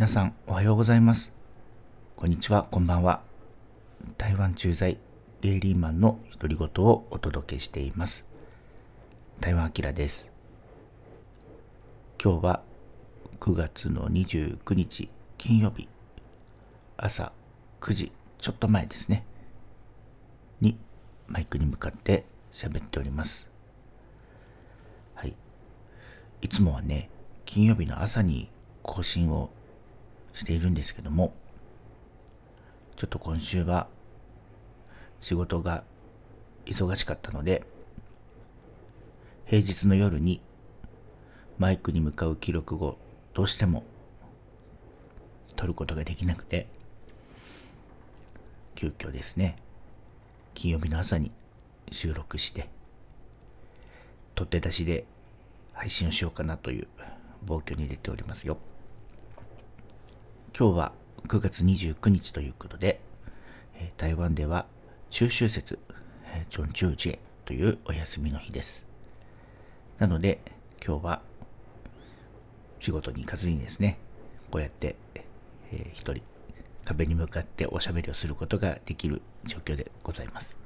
[0.00, 1.30] 皆さんおはようございます。
[2.16, 3.20] こんにちはこんばんは。
[4.16, 4.96] 台湾駐在
[5.42, 8.24] ゲイリーマンの独り言をお届けしています。
[9.40, 10.32] 台湾アキラです。
[12.18, 12.62] 今日は
[13.40, 15.86] 9月の29日金曜日。
[16.96, 17.32] 朝
[17.82, 19.26] 9時ちょっと前ですね。
[20.62, 20.78] に
[21.28, 22.24] マイクに向かって
[22.54, 23.50] 喋っております。
[25.14, 25.34] はい。
[26.40, 27.10] いつもはね
[27.44, 28.48] 金曜日の朝に
[28.82, 29.50] 更新を
[30.34, 31.34] しているんですけども
[32.96, 33.88] ちょっと今週は
[35.20, 35.84] 仕事が
[36.66, 37.64] 忙しかったので
[39.46, 40.40] 平日の夜に
[41.58, 42.96] マイクに向かう記録を
[43.34, 43.84] どうしても
[45.56, 46.66] 撮ることができなくて
[48.74, 49.56] 急遽ですね
[50.54, 51.32] 金曜日の朝に
[51.90, 52.68] 収録して
[54.34, 55.04] 取って出しで
[55.72, 56.88] 配信をしようかなという
[57.42, 58.58] 暴挙に出ておりますよ。
[60.56, 60.92] 今日は
[61.28, 63.00] 9月29日ということで
[63.74, 64.66] え台湾では
[65.08, 65.78] 中秋節
[66.24, 68.86] えチョンチュージェというお休みの日です。
[69.98, 70.40] なので
[70.84, 71.22] 今日は
[72.78, 73.98] 仕事に行かずにですね
[74.50, 74.96] こうやって、
[75.72, 76.22] えー、一人
[76.84, 80.56] 壁に向かっておしゃべりをすることができる状況でございます。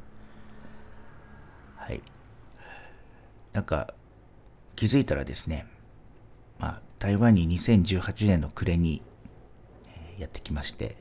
[1.76, 2.02] はい。
[3.52, 3.94] なんか
[4.76, 5.66] 気づいたらですね
[6.58, 9.02] まあ台湾に2018年の暮れに
[10.18, 10.96] やってきまして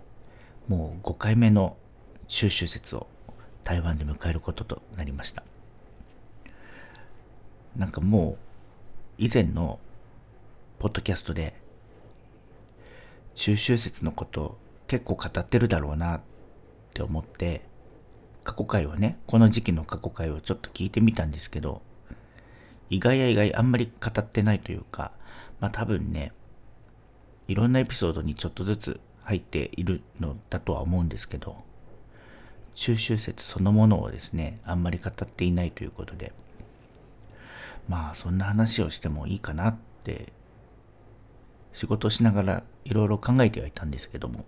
[0.68, 1.78] もう5回目の
[2.28, 3.08] 中秋節を
[3.64, 5.44] 台湾で迎えることとなりました。
[7.76, 8.38] なんかもう
[9.18, 9.80] 以前の
[10.80, 11.54] ポッドキャストで
[13.36, 16.22] 中秋節のこと結構語ってるだろうなっ
[16.94, 17.62] て思って
[18.44, 21.82] 過去回をねこの時期の過去回をちょっと聞いてみたんですけど
[22.90, 25.12] 意外や意外あんまり語ってないというか
[25.60, 26.32] まあ多分ね
[27.48, 31.58] いろんなエピソードにちょっとずつ入っているのだとは思うんですけど
[32.76, 36.34] 中秋節そのものをですねあんまり語っていないということで
[37.88, 40.32] まあそんな話をしてもいいかなって
[41.74, 44.46] 仕事しながらいろいろ考えてはいたんですけども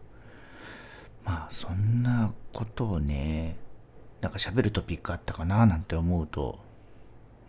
[1.23, 3.57] まあそんなことをね
[4.22, 6.59] なんか喋るトピックあったかななんて思うと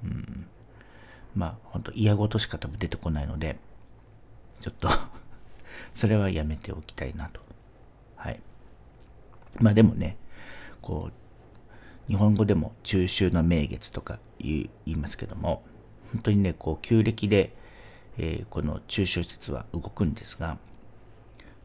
[0.05, 0.47] うん
[1.35, 3.59] まあほんと嫌ごとしか多分出てこないので
[4.61, 4.89] ちょっと
[5.95, 7.41] それはやめておきたいなと。
[8.17, 8.41] はい。
[9.61, 10.17] まあでもね、
[10.81, 15.63] こう、日本語でも中秋の名月とか言いますけども、
[16.13, 17.53] 本当にね、こう、旧暦で、
[18.19, 20.59] えー、この中秋節は動くんですが、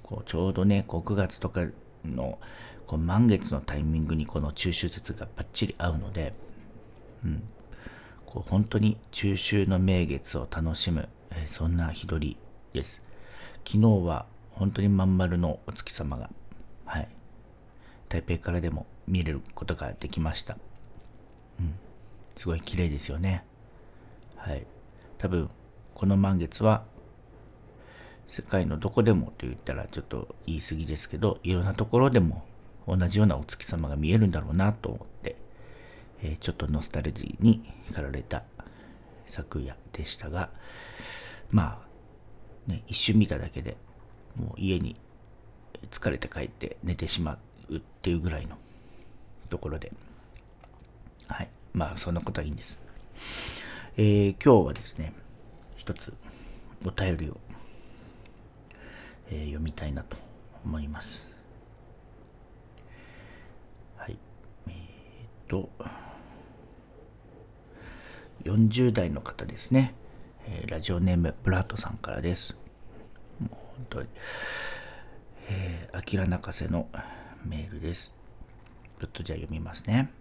[0.04, 1.62] こうちょうどね、こう9月とか
[2.04, 2.38] の
[2.86, 6.34] こう満月のタイミングにこの中秋節がバッチリ合うので、
[7.24, 7.44] うん、
[8.26, 12.38] こう本当に中秋の名月を楽しむ、えー、そんな日取り
[12.74, 13.02] です。
[13.66, 16.30] 昨日は本当にまん丸のお月様が、
[16.86, 17.08] はい、
[18.10, 20.58] 台北からでも見れることができました。
[21.60, 21.74] うん、
[22.38, 23.44] すごい綺麗ですよね。
[24.36, 24.66] はい。
[25.18, 25.50] 多分、
[25.96, 26.84] この満月は、
[28.28, 32.44] 世界のどこでもと言ったらちょっと言い過ぎですけど、いろんなところでも
[32.88, 35.36] 同じようなお月様が見えるんだろうなと思って、
[36.24, 38.44] えー、ちょっとノスタルジーに駆られた
[39.28, 40.50] 昨夜でしたが、
[41.50, 41.91] まあ、
[42.68, 43.78] ね、一瞬見ただけで
[44.36, 44.96] もう家に
[45.90, 47.38] 疲れて帰って寝てしま
[47.70, 48.58] うっていうぐらいの
[49.50, 49.92] ところで。
[51.28, 51.50] はい。
[51.74, 52.78] まあそんなことはいいんです、
[53.96, 55.14] えー、今日はですね
[55.78, 56.14] 一つ
[56.86, 57.38] お便りを、
[59.30, 60.18] えー、読みたいなと
[60.66, 61.32] 思います。
[63.98, 64.18] はい。
[64.68, 64.78] えー、っ
[65.48, 65.70] と
[68.44, 69.94] 40代の方ですね。
[70.48, 72.56] えー、ラジオネームブラッドさんからです。
[73.40, 74.08] もう本当に、
[75.50, 76.88] えー、アキラ泣かせの
[77.46, 78.14] メールです。
[79.00, 80.12] ちょっとじゃあ読みますね。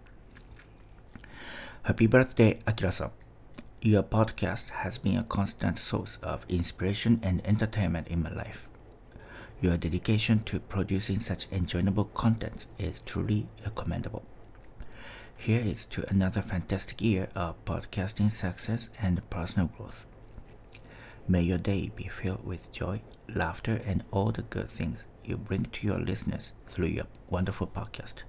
[1.83, 3.11] Happy birthday, アキラさん。
[3.81, 8.69] Your podcast has been a constant source of inspiration and entertainment in my life.
[9.61, 14.23] Your dedication to producing such enjoyable content is truly commendable.
[15.40, 20.06] Here is to another fantastic year of podcasting success and personal growth.
[21.28, 25.64] May your day be filled with joy, laughter, and all the good things you bring
[25.64, 28.22] to your listeners through your wonderful podcast.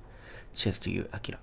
[0.56, 1.40] Cheers to you, Akira.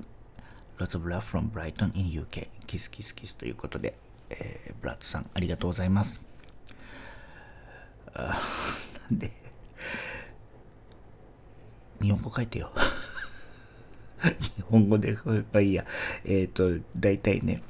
[0.80, 2.48] Lots of love from Brighton in UK.
[2.66, 3.96] キスキスキスということで、
[4.30, 6.20] えー、ブラッドさん、ありがとうございます。
[8.14, 8.40] あ
[9.10, 9.30] なんで、
[12.00, 12.70] 日本語書いてよ。
[14.39, 15.85] 日本語で、まあいいや。
[16.25, 17.61] えっ、ー、と、大体ね、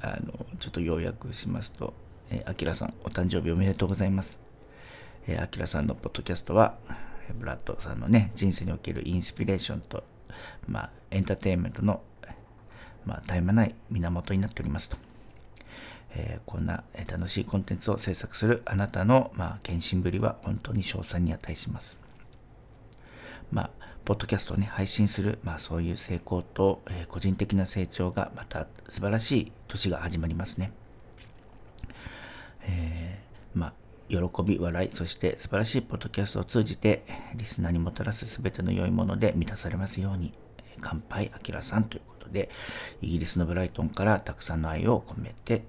[0.00, 1.94] あの、ちょっと要約しますと、
[2.30, 4.40] えー、あきらさん、お誕生日おめでとうございます。
[5.26, 6.76] えー、アキラさんのポッドキャストは、
[7.38, 10.04] ブラッドさんのね、人生におけるインスピレーションと、
[10.68, 12.02] まあ、エンターテインメントの、
[13.04, 14.96] まあ、絶え間ない源になっておりますと。
[16.18, 22.00] えー、こんな楽しいコンテンツを制作するあなたの、まあ、献身ぶりは本当に賞賛に値します。
[23.50, 23.70] まあ、
[24.06, 30.70] ポッドキャストをね、配信する、まあそういう成功と、えー、個人的な成長がまた素晴らしい年が始まりますね。
[32.62, 33.72] えー、まあ、
[34.08, 37.02] 喜び、笑い、そして素晴らしいポッドキャストを通じて、
[37.34, 40.32] リスナーにもたらす全ての良いもので満たされますように、
[40.80, 42.48] 乾杯、あきらさんということで、
[43.02, 45.62] イギリスのブライトンからたくさんの愛を込めて、っ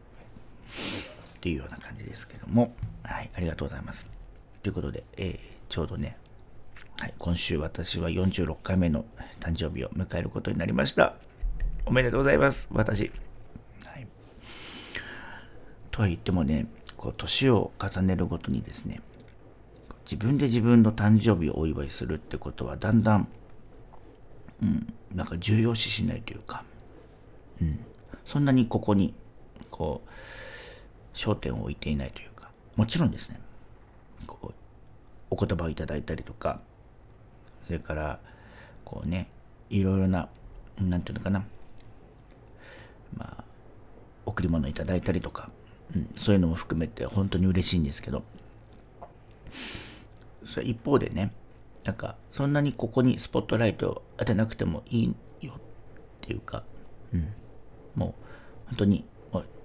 [1.42, 4.08] ていうような感じですけども、はい、ありがとうございます。
[4.62, 5.40] ということで、えー、
[5.70, 6.18] ちょうどね、
[7.00, 9.06] はい、今週私は46回目の
[9.40, 11.14] 誕生日を迎えることになりました。
[11.86, 13.12] おめでとうございます、私。
[13.86, 14.08] はい、
[15.92, 16.66] とは言ってもね、
[16.98, 19.02] こう年を重ねるごとにですね、
[20.06, 23.28] 自分で自分の誕生日をお祝いするってことはだんだん、
[24.64, 26.64] うん、なんか重要視しないというか、
[27.62, 27.80] うん、
[28.26, 29.14] そんなにここに、
[29.70, 33.40] こう、焦点を置いていないというか、もちろんですね、
[34.26, 34.54] こう、
[35.30, 36.60] お言葉をいただいたりとか、
[37.68, 38.20] それから
[38.84, 39.30] こうね
[39.70, 40.30] いろいろな
[40.80, 41.46] 何て言うのかな。
[43.16, 43.44] まあ
[44.26, 45.50] 贈り物いただいたりとか、
[45.96, 48.24] うん、そういうのも含めて本当に嬉しいんですけど。
[50.46, 51.34] それ一方でね
[51.84, 55.60] なんかそんなにここにスポットライトを当てなくてもいいよっ
[56.22, 56.64] ていうか、
[57.14, 57.34] うん、
[57.96, 58.14] もう
[58.68, 59.06] 本当に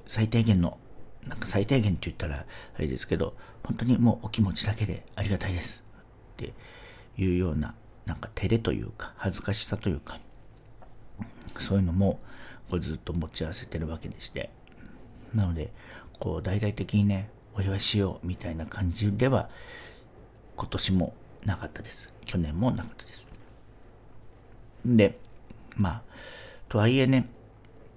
[0.06, 0.78] 最低限の
[1.26, 2.44] なんか最低限って言ったら
[2.76, 3.34] あれですけど
[3.64, 5.82] 本当にもうお気持ちだけでありがたいです
[6.32, 6.52] って
[7.16, 7.74] いうような
[8.06, 10.18] なんか照れというか恥ずかしさというか
[11.58, 12.20] そういうのも
[12.70, 14.50] こうずっと持ち合わせてるわけでして。
[15.34, 15.72] なので
[16.18, 19.48] こう大々的にねお祝いしようみたいな感じでは
[20.56, 21.14] 今年も
[21.44, 22.12] なかったです。
[22.24, 23.26] 去年もなかったです。
[24.84, 25.18] で
[25.76, 26.02] まあ
[26.68, 27.28] とはいえね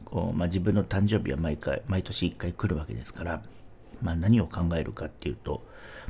[0.06, 3.42] こう、まあ、自分の誕生日は毎回毎年1回来るわけですから、
[4.02, 5.64] まあ、何を考えるかっていうと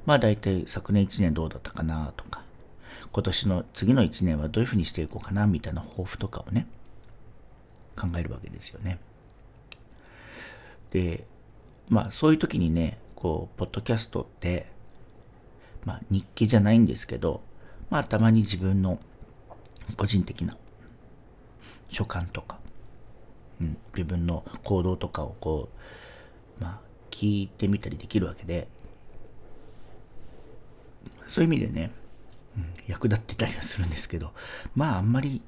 [0.06, 2.45] まあ大体昨年1年どうだったかなとか
[3.12, 6.68] 今年の次の1年はどういうふうにしていこうかなみたいな抱負とかをね
[7.96, 9.00] 考えるわけですよね。
[10.92, 11.26] で
[11.90, 14.68] まあそういう時にねこうポッドキャストって
[15.86, 17.42] まあ日記じゃないんですけど
[17.90, 19.00] まあたまに自分の
[19.98, 20.56] 個人的な
[21.90, 22.60] 所感とか、
[23.62, 25.70] うん、自分の行動とかをこ
[26.60, 26.80] うまあ
[27.12, 28.68] 聞いてみたりできるわけで
[31.28, 31.92] そういう意味でね
[32.88, 34.34] 役立ってたりはするんですけど
[34.76, 35.42] まああんまり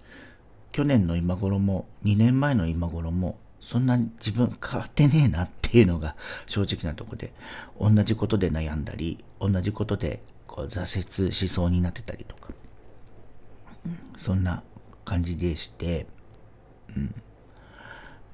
[0.72, 6.16] 去年の今頃も2年前の今頃もそんなに自分変わってねえなっていうのが
[6.46, 7.34] 正直なとこで
[7.80, 12.50] 同じことで悩んだり同じことでこう挫折しそうになってたりとか
[14.18, 14.64] そんな
[15.06, 16.08] 感じでして、
[16.96, 17.16] うん、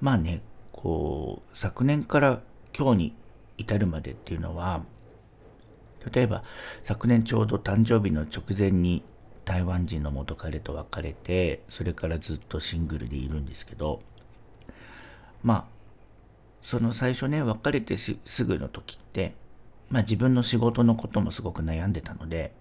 [0.02, 0.42] まあね
[0.72, 2.42] こう昨年から
[2.78, 3.16] 今日に
[3.58, 4.84] 至るまでっていうのは
[6.12, 6.44] 例えば
[6.84, 9.04] 昨年ちょうど誕生日の直前に
[9.46, 14.02] 台湾人の元彼と別れてそれからずっとシングルでいるんですけど
[15.44, 15.66] まあ
[16.62, 19.34] その最初ね別れてすぐの時って
[19.90, 22.54] まあ自分の仕事のこともすごく悩んでたので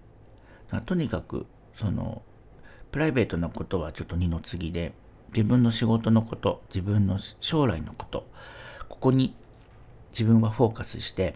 [0.85, 2.21] とにかくその
[2.91, 4.93] プライベートなことはちょっと二の次で
[5.33, 8.27] 自分の仕事のこと自分の将来のこと
[8.89, 9.35] ここに
[10.11, 11.35] 自分はフォーカスして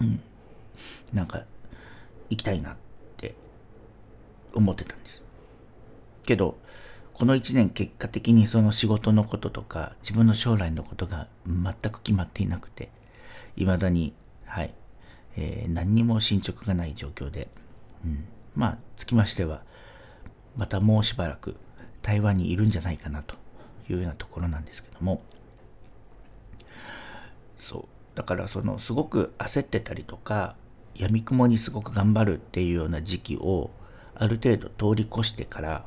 [0.00, 0.20] うん
[1.12, 1.44] なんか
[2.30, 2.76] 行きたいなっ
[3.16, 3.34] て
[4.54, 5.24] 思ってたんです。
[6.24, 6.58] けど、
[7.14, 12.90] この1年結果的にその仕事のこととか自分の将来のことが全く決まっていなくて、
[13.56, 14.12] 未だに、
[14.44, 14.74] はい、
[15.36, 17.48] えー、何にも進捗がない状況で、
[18.04, 19.62] うん、まあ、つきましては、
[20.56, 21.56] またもうしばらく
[22.02, 23.36] 台湾にいるんじゃないかなと
[23.88, 25.22] いうようなところなんですけども、
[27.58, 27.84] そう。
[28.16, 30.56] だからそのすごく焦ってたりとか
[30.98, 33.70] 闇雲にすごく頑張るっていうような時期を
[34.14, 35.84] ある程度通り越してから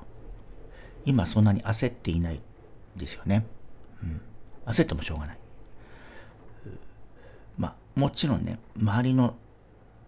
[1.06, 2.40] 今そんなに焦っていない
[2.96, 3.46] ですよね。
[4.04, 4.22] うん、
[4.68, 5.38] 焦ってもしょうがない。
[7.58, 9.36] まあもちろんね周りの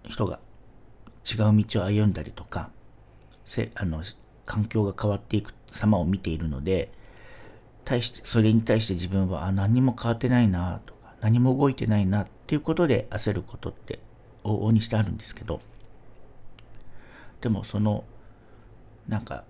[0.07, 0.39] 人が
[1.29, 2.69] 違う道を歩んだりとか
[3.45, 4.03] せあの
[4.45, 6.91] 環境が変わっていく様を見ているので
[7.85, 13.99] 対してそれに対して自分はあ何も変わってないなとか何も動いてないなっていうことで焦ることって
[14.43, 15.61] 往々にしてあるんですけど
[17.41, 18.03] でもその
[19.07, 19.43] なんか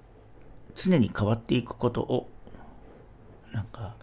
[0.75, 2.29] 常に変わっていくことを
[3.51, 3.95] なんか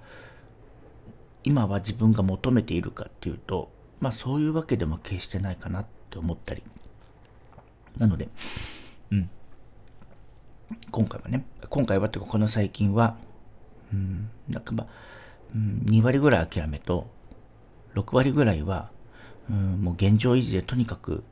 [1.45, 6.63] 今は自分が求めているかっていうとまあそういうわけでも決してないかなって思ったり
[7.99, 8.29] なので、
[9.11, 9.31] うん。
[10.91, 13.17] 今回はね、今回はってこの最近は、
[13.93, 14.87] うん、なんかまあ、
[15.55, 17.09] うん、2割ぐらい諦めと、
[17.95, 18.91] 6割ぐらいは、
[19.51, 21.25] うん、もう現状維持でとにかく、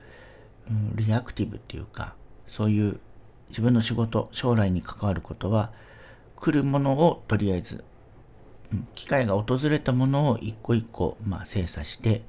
[0.68, 2.14] うん、リアクティブっていうか、
[2.48, 3.00] そういう
[3.48, 5.72] 自分の仕事、将来に関わることは、
[6.36, 7.84] 来るものをとりあえず、
[8.72, 12.22] うん、機会が訪れたものを一個一個、まあ、精査して、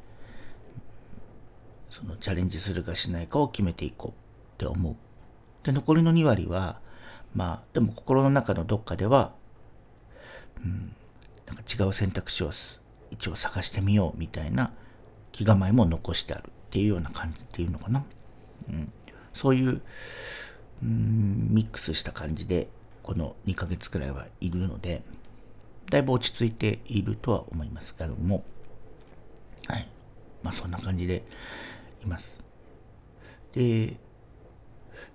[1.89, 4.13] そのチャレンジするかしないかを決めていこうっ
[4.57, 4.95] て思う。
[5.65, 6.79] で、残りの2割は、
[7.33, 9.33] まあ、でも心の中のどっかでは、
[10.63, 10.95] うん、
[11.45, 12.51] なんか違う選択肢を
[13.11, 14.71] 一応探してみようみたいな
[15.37, 18.03] 気構えも残してあるっていうような感じっていうのかな。
[18.69, 18.91] うん、
[19.33, 19.83] そういう、
[20.81, 22.67] うん、ミックスした感じで、
[23.03, 25.03] この2ヶ月くらいはいるので、
[25.91, 28.43] だいぶ落ち着いているとは思いますけども、
[29.67, 29.87] はい。
[30.41, 31.23] まあそんな感じで
[32.03, 32.41] います。
[33.53, 33.95] で、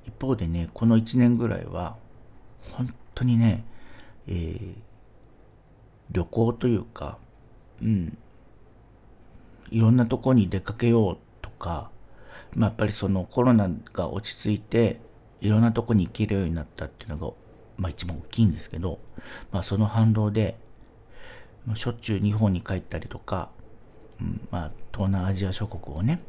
[0.06, 1.96] 一方でね、この1年ぐらいは、
[2.70, 3.64] 本当にね、
[4.28, 4.74] えー、
[6.12, 7.18] 旅行というか、
[7.82, 8.16] うん、
[9.72, 11.90] いろんなとこに出かけようとか、
[12.54, 15.00] まあ、やっぱりそのコロナが落ち着いて、
[15.40, 17.32] いろんなとこに行けるようになったっていうのが、
[17.78, 18.98] まあ一番大きいんですけど、
[19.50, 20.56] まあその反動で、
[21.74, 23.48] しょっちゅう日本に帰ったりとか、
[24.20, 26.20] うん、まあ東南アジア諸国をね、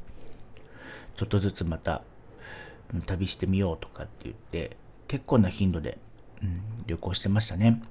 [1.17, 2.01] ちょっとずつまた
[3.05, 5.97] 旅してみようとかって言って、結構な頻度で、
[6.41, 7.81] うん、旅行してましたね。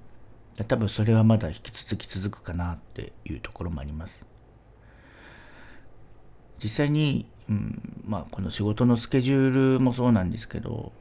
[0.67, 4.27] 多分それはまだ引き続き続くかなっていうところもあります。
[6.63, 10.93] 実際に、うん、まあこの仕事のスケジュールもそうなんですけど、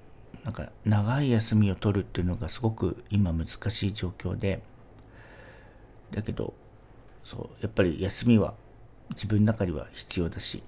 [0.44, 4.62] なんか長い休みを取るっていうのがすごく今難しい状況で、
[6.12, 6.54] だけど、
[7.24, 8.54] そう、やっぱり休みは
[9.12, 10.64] 自分の中では必要だし、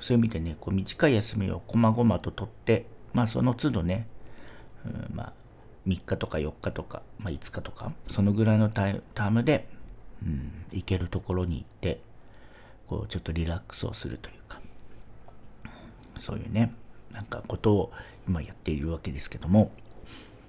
[0.00, 4.06] そういう意味でね、こう短い休みをこまごまと取って、まあその都度ね、
[4.86, 5.32] うん、まあ
[5.86, 9.68] 3日とか4日とか、まあ、5日とか、そのぐらいのタームで、
[10.24, 12.00] うん、行けるところに行って、
[12.92, 14.60] こうちょっとリラックスをするというか、
[16.20, 16.74] そういうね、
[17.10, 17.92] なんかことを
[18.28, 19.72] 今やっているわけですけども、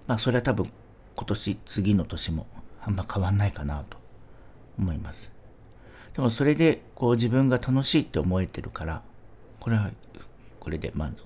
[0.08, 0.70] まあそれは多分
[1.16, 2.46] 今年、次の年も
[2.82, 3.98] あんま変わんないかなと
[4.78, 5.32] 思います。
[6.14, 9.04] でもそれでこう自分が楽しいって思えてるから、
[9.62, 9.90] これは
[10.60, 11.26] これで満足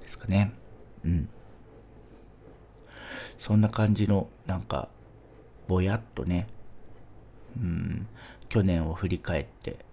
[0.00, 0.54] ですかね。
[1.04, 1.28] うん。
[3.38, 4.88] そんな感じの、なんか、
[5.68, 6.48] ぼやっとね、
[7.58, 8.06] うん、
[8.48, 9.84] 去年を振り返って、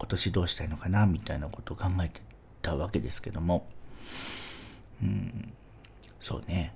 [0.00, 2.22] 今年どうしたいのかな、みたいなことを考えて
[2.62, 3.68] たわけですけども、
[5.02, 5.52] うん、
[6.20, 6.74] そうね。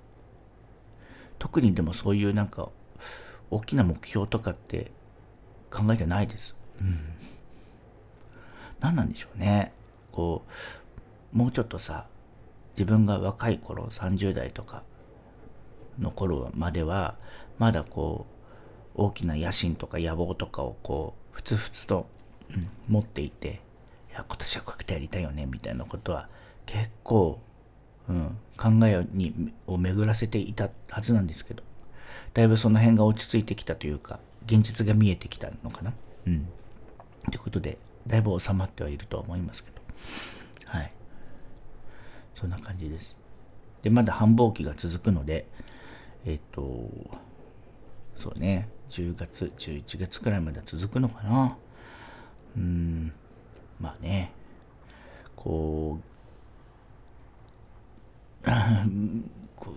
[1.38, 2.69] 特にでもそういうなんか、
[3.50, 4.93] 大きな目標とかって
[5.71, 6.54] 考えてないです。
[6.83, 6.99] うん。
[8.81, 9.73] 何なんでしょうね。
[10.12, 10.45] こ
[11.33, 12.07] う、もうちょっとさ、
[12.76, 14.83] 自分が若い頃、30代とか
[15.99, 17.16] の頃までは、
[17.59, 18.26] まだこ
[18.95, 22.07] う、大きな野心とか野望とかをこう、ふつふつと、
[22.50, 23.60] うん、持っていて、
[24.10, 26.28] いや、今年はこうやってやりたいよね、みたいなことは、
[26.66, 27.40] 結構、
[28.08, 31.62] うん、考えにを巡らせていたはずなんですけど、
[32.34, 35.92] だいぶその辺が落ち着いてきたというか、現実が見えてきたのかな？
[36.26, 36.48] うん。
[37.30, 39.80] ということで、だいぶ収まってはいるとは思いますけど。
[40.66, 40.92] はい。
[42.34, 43.16] そんな感じです。
[43.82, 45.46] で、まだ繁忙期が続くので、
[46.26, 46.90] えっ、と、
[48.16, 51.56] そうね、10月、11月くらいまで続くのかな？
[52.56, 53.12] うん、
[53.80, 54.32] まあね、
[55.37, 56.04] こう、
[59.56, 59.75] こ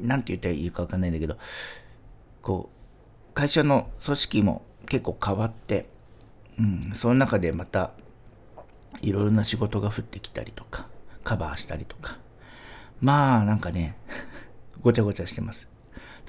[0.00, 1.36] うなんて言ったらいいかわかんないんだけど、
[2.42, 5.86] こう、会社の組織も結構変わって、
[6.58, 7.92] うん、その中でまた
[9.02, 10.88] いろいろな仕事が降ってきたりとか、
[11.24, 12.18] カバーしたりとか。
[13.00, 13.96] まあなんかね、
[14.80, 15.68] ごちゃごちゃしてます。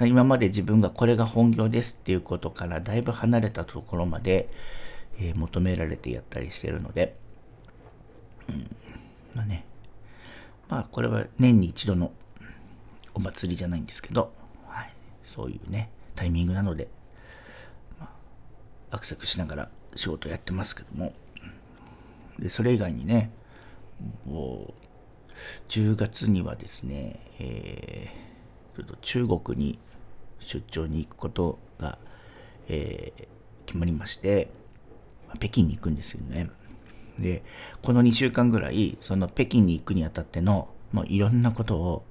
[0.02, 4.50] 今まで自分がこれが本業ですっていうことからだいぶ離れたところまで、
[5.20, 7.16] えー、求められてやったりしてるので、
[8.50, 8.76] うん、
[9.36, 9.66] まあね、
[10.70, 12.12] まあこれは年に一度の
[13.14, 14.32] お祭りじゃないんですけど、
[14.68, 14.94] はい、
[15.26, 16.88] そういうね、タイミングなので、
[18.00, 18.06] ま
[18.92, 21.14] あ、アクセクしながら仕事やってますけども、
[22.40, 23.32] で、それ以外にね、
[24.26, 24.74] もう、
[25.70, 29.80] 10月にはですね、えー、ちょっと中国に
[30.40, 31.98] 出張に行くことが、
[32.68, 33.28] えー、
[33.66, 34.50] 決まりまして、
[35.36, 36.50] 北京に行くんですよね。
[37.20, 37.44] で、
[37.82, 42.06] この2週間ぐらい、その北京に行くにあたっての、もういろんなことを、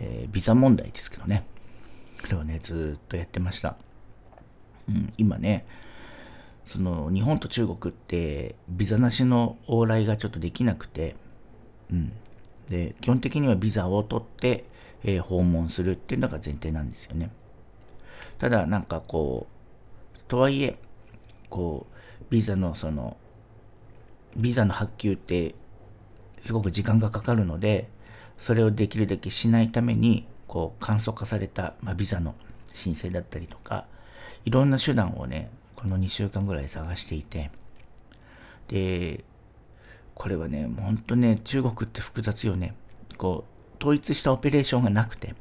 [0.00, 1.44] えー、ビザ問題ですけどね、
[2.22, 3.76] これをね、ずっとやってました。
[4.88, 5.66] うん、今ね、
[6.64, 11.16] その日本と中国ってビザなしの往来がちょっとできなくて、
[11.90, 12.12] うん。
[12.68, 14.64] で、基本的にはビザを取って、
[15.02, 17.30] えー、訪問するっていうのが前提なんですよね。
[18.38, 20.78] ただ、なんかこう、とはいえ、
[21.48, 23.16] こう、ビザのその、
[24.36, 25.54] ビザの発給って
[26.42, 27.88] すごく時間がかかるので、
[28.38, 32.34] それをできるだけしないために、こう、簡素化された、まあ、ビザの
[32.72, 33.86] 申請だったりとか、
[34.44, 37.50] いろんな手段をね、この2週間ぐらい探していて、
[38.68, 39.24] で、
[40.14, 42.74] これはね、もう本当ね、中国って複雑よね。
[43.16, 45.34] こう、統一したオペレーションがなくて、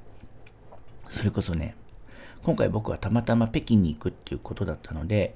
[1.09, 1.75] それこそね、
[2.43, 5.35] 今回僕はたまたま北京に行くっていうことだったので、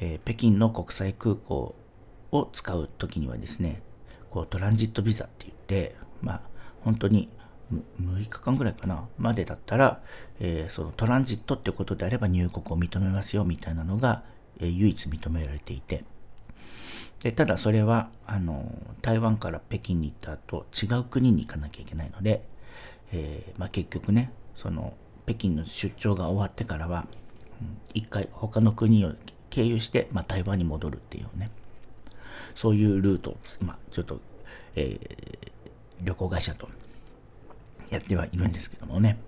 [0.00, 1.74] えー、北京の国際空港
[2.30, 3.82] を使う時にはですね、
[4.30, 6.40] こうトランジットビザって言って、まあ、
[6.82, 7.28] 本当に
[7.72, 10.00] 6日間ぐらいかな、までだったら、
[10.40, 14.22] えー、そのトランジットってことであれば入国を認めますよみたいなのが、
[14.60, 16.04] えー、唯一認められていて、
[17.22, 18.70] でただそれはあの
[19.02, 22.44] 台湾から北京に行った後違う国に行かなきゃいけないので、
[23.12, 24.94] えー、まあ、結局ねその
[25.26, 27.06] 北京の出張が終わってからは、
[27.60, 29.12] うん、一回他の国を
[29.50, 31.50] 経由して、まあ、台湾に戻るっていうね。
[32.54, 34.20] そういうルートを、まあ、ちょっと、
[34.74, 36.68] えー、旅行会社と
[37.90, 39.18] やってはいるんですけどもね、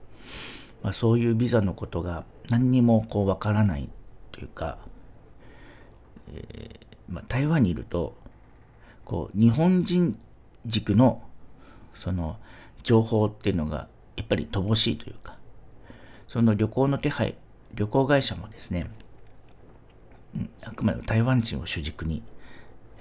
[0.83, 3.89] まあ、そういうビザのことが何にもこうわからない
[4.33, 4.79] というか、
[6.33, 8.17] えー、まあ、台湾にいると
[9.05, 10.19] こう日本人
[10.67, 11.23] 軸の
[11.95, 12.37] その
[12.83, 15.37] 情報っていうのがやっぱり乏しいというか
[16.29, 17.37] その旅行の手配
[17.75, 18.91] 旅行会社もですね、
[20.63, 22.23] あくまで台湾人を主軸に、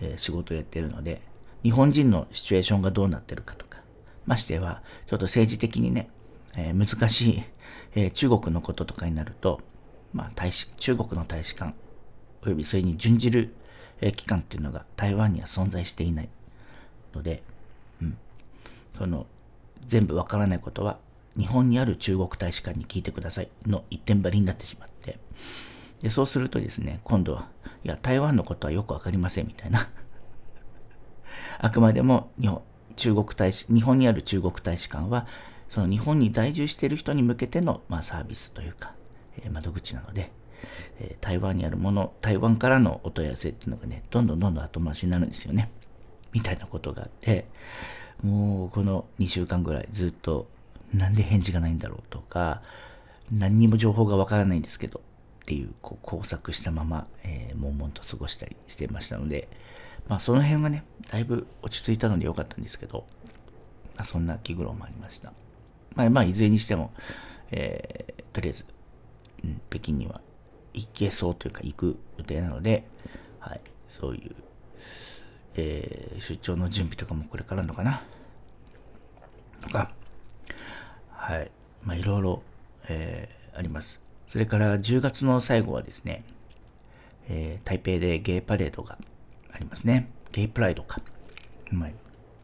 [0.01, 1.21] えー、仕事をやっているので
[1.63, 3.79] 日本人のシチュエーションがどうなってるかとか
[4.25, 6.09] ましてはちょっと政治的にね、
[6.57, 7.43] えー、難しい、
[7.95, 9.61] えー、中国のこととかになると、
[10.13, 11.73] まあ、大使中国の大使館
[12.43, 13.53] およびそれに準じる
[14.01, 16.29] え機関っていうのが台湾には存在していない
[17.13, 17.43] ので、
[18.01, 18.17] うん、
[18.97, 19.25] その
[19.87, 20.97] 全部わからないことは
[21.37, 25.19] 日本にある中国大使館に聞いてくださいの一点張りになってしまって
[26.01, 27.47] でそうするとですね今度は
[27.83, 29.89] いや台湾のことはよくわかりませんみたいな
[31.59, 32.61] あくまでも日本
[32.95, 35.27] 中国大使日本にある中国大使館は
[35.69, 38.93] その日本に在住している人に向けての、まあ、サービスというか、
[39.37, 40.31] えー、窓口なので、
[40.99, 45.69] え台湾にあるもの、台湾からのお問い合わせっていうのがね、どんどんどんどん後回しになるんですよね。
[46.33, 47.47] みたいなことがあって、
[48.23, 50.47] もうこの2週間ぐらいずっと
[50.91, 52.63] なんで返事がないんだろうとか、
[53.31, 55.01] 何にも情報がわからないんですけど
[55.49, 59.47] っていうこう工作したまま、えー、悶々と過ごしたりしてましたので、
[60.07, 63.07] まあその辺はね、だいぶ落ち着いたのでよかったんですけど、
[63.95, 65.33] まあ、そんな気苦労もありました。
[65.95, 66.93] まあ、まあ、いずれにしても、
[67.49, 68.65] えー、とりあえず、
[69.43, 70.21] うん、北京には
[70.75, 72.83] 行けそうというか行く予定なので、
[73.39, 74.35] はい、そういう、
[75.55, 78.03] えー、出張の準備とかもこれからのかな。
[79.61, 79.89] とか、
[81.09, 81.49] はい、
[81.83, 82.43] まあいろいろ、
[82.87, 83.99] えー、あります。
[84.29, 86.23] それから10月の最後はですね、
[87.29, 88.97] えー、台北でゲイパレードが
[89.51, 90.11] ありますね。
[90.31, 91.01] ゲイプライドか。
[91.73, 91.95] はい、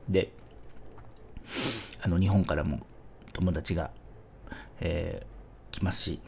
[0.10, 0.32] で、
[2.02, 2.80] あの日本からも
[3.34, 3.92] 友達が、
[4.82, 6.22] えー、来ますし、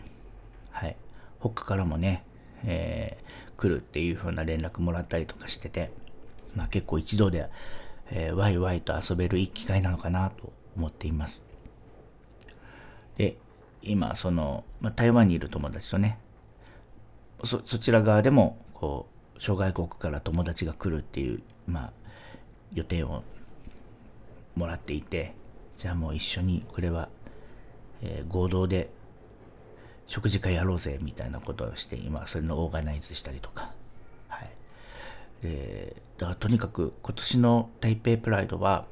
[0.69, 0.95] はい。
[1.39, 2.23] 他からもね、
[2.63, 5.89] えー、来るっていう風な連絡もらったりとかしてて、
[6.55, 7.49] まあ、結構一度で、
[8.11, 11.46] えー、ワイワイと遊べるいい機会なのかなと思っています。
[13.81, 16.19] 今、その、まあ、台湾にいる友達とね、
[17.43, 21.91] そ、そちら側でも、こう、諸外国から友達が来るっていう、まあ、
[22.73, 23.23] 予定を
[24.55, 25.33] もらっていて、
[25.77, 27.09] じゃあもう一緒に、これは、
[28.01, 28.89] えー、合同で
[30.07, 33.71] 食事会やろうぜみたいなことをして今それのオーガナイズしたりとか。
[34.29, 34.49] はい。
[35.43, 38.85] でだからとにかく今年の台北プライドは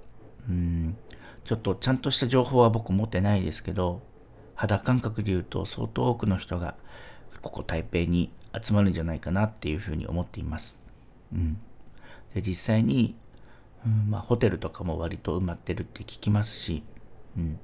[0.47, 0.97] うん
[1.43, 4.01] ちょっとちゃんとした情報は僕持ってないですけど
[4.55, 6.75] 肌感覚で言うと相当多くの人が
[7.41, 10.75] ここ台北に集まるんじゃないかなっていうふうに思っています。
[11.33, 11.59] うん、
[12.33, 13.15] で実際に、
[13.85, 16.83] うんまあ、ホテルとかも割と埋まってるって聞きますし、
[17.37, 17.59] うん、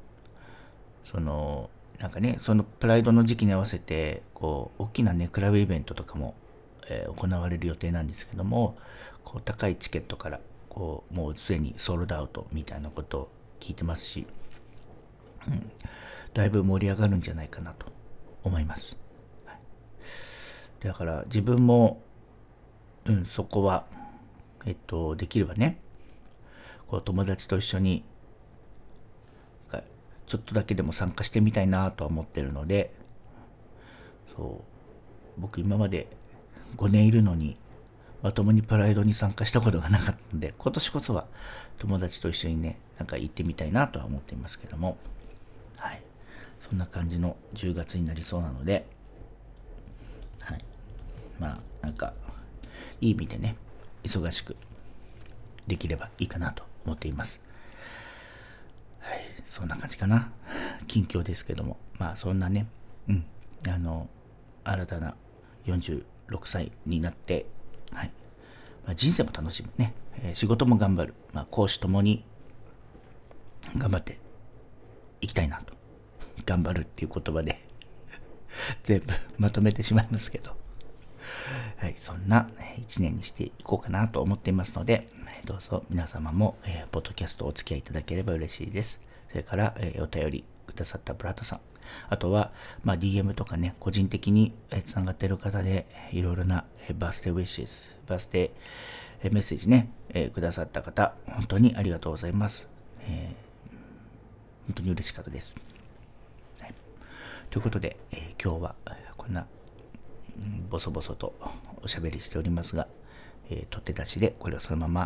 [1.03, 1.69] その
[2.01, 6.33] なんかね、そのプライドの時期に合わせて、こう、大きなね、クラブイベントとかも、
[6.89, 8.75] えー、行われる予定なんですけども、
[9.23, 14.25] こう、高いチケットから、こう、もうすでにソールドアウトみたいなことを聞いてますし、
[15.47, 15.71] うん、
[16.33, 17.87] だいぶ盛り上がるんじゃないかなと
[18.43, 18.97] 思います。
[19.45, 19.57] はい、
[20.79, 22.01] だから自分も、
[23.05, 23.85] うん、そこは、
[24.65, 25.79] えっと、できればね、
[26.87, 28.03] こう友達と一緒に
[30.31, 32.93] ちょっとだけでも参加してみたいなとは思ってるので、
[34.33, 34.63] そ
[35.37, 36.07] う、僕今まで
[36.77, 37.57] 5年いるのに、
[38.21, 41.25] まともにプライドに参加したことがなかったので、今年こそは
[41.79, 44.95] 友達と一緒にね、なんか行ってみたいなとは思っていますけども、
[46.61, 48.87] そんな感じの10月になりそうなので、
[50.39, 50.63] はい。
[51.39, 52.13] まあ、なんか、
[53.01, 53.55] いい意味でね、
[54.03, 54.55] 忙しく
[55.67, 57.41] できればいいかなと思っています。
[58.99, 60.31] はい、そんな感じかな。
[60.87, 62.67] 近況ですけども、まあそんなね、
[63.09, 63.25] うん、
[63.67, 64.07] あの、
[64.63, 65.15] 新たな
[65.65, 66.03] 46
[66.45, 67.45] 歳になって、
[67.91, 68.11] はい、
[68.85, 69.93] まあ、人生も楽しむね、
[70.23, 72.23] えー、仕事も頑張る、まあ、講師ともに
[73.75, 74.19] 頑張って
[75.21, 75.80] いきたいなと。
[76.45, 77.57] 頑張るっていう言葉で
[78.83, 80.55] 全部まとめてしまいますけど、
[81.77, 85.09] はい、そんな一年にしていこうかなと思っていますので、
[85.45, 88.99] どうぞ皆様も、えー、ポッドキャストお付き合いいただければ嬉しいです。
[89.29, 91.59] それから、えー、お便りくださったブラッドさん、
[92.09, 92.51] あとは、
[92.83, 94.53] まあ、DM とかね、個人的に
[94.85, 96.65] つながっている方で、いろいろな
[96.95, 102.69] バースデーウィッシュス、バースデーメッセージね、えー、くださった方、本当にありがとうございます。
[103.01, 105.55] えー、本当に嬉しかったです。
[107.51, 108.75] ということで、えー、今日は
[109.17, 109.45] こんな、
[110.69, 111.35] ボソボソと
[111.83, 112.87] おしゃべりしておりますが、
[113.49, 115.01] えー、取って出しでこれをそのまま、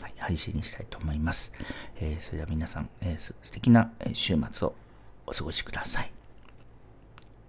[0.00, 1.52] はい、配信にしたいと思います。
[2.00, 4.74] えー、それでは皆さん、えー、素敵な週末を
[5.24, 6.12] お過ごしください。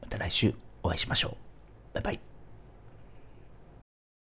[0.02, 1.96] また来週お会いしましょう。
[1.96, 2.33] バイバイ。